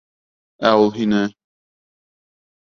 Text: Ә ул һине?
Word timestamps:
Ә 0.69 0.71
ул 0.85 0.89
һине? 0.97 1.21